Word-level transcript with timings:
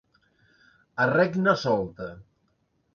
A 1.05 1.07
regna 1.13 1.57
solta. 1.67 2.13